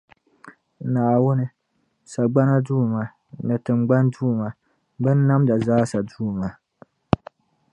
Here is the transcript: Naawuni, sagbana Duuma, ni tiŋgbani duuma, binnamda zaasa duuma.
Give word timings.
Naawuni, 0.93 1.45
sagbana 2.11 2.55
Duuma, 2.65 3.03
ni 3.45 3.55
tiŋgbani 3.63 4.09
duuma, 4.15 4.47
binnamda 5.01 5.55
zaasa 5.65 5.99
duuma. 6.09 6.47